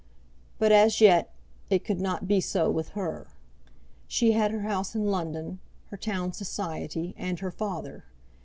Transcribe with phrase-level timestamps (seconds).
[0.57, 1.29] But as yet
[1.69, 3.27] it could not be so with her.
[4.07, 5.59] She had her house in London,
[5.91, 8.05] her town society, and her father.